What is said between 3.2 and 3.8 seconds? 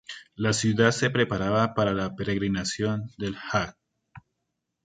Hajj.